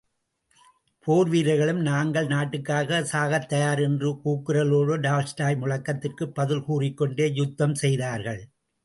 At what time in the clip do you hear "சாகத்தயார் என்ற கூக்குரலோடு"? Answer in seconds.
3.01-4.97